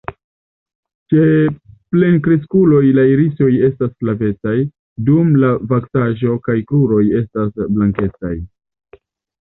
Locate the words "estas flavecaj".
3.69-4.57